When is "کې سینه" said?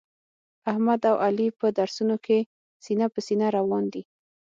2.25-3.07